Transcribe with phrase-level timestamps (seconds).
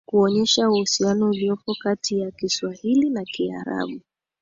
[0.05, 4.01] kuonesha uhusiano uliopo katiya Kiswahili na Kiarabu